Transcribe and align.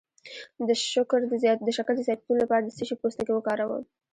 د 0.67 0.69
شکر 0.91 1.19
د 1.27 1.33
زیاتیدو 1.43 2.33
لپاره 2.41 2.63
د 2.63 2.69
څه 2.77 2.83
شي 2.87 2.95
پوستکی 3.01 3.31
وکاروم؟ 3.35 3.83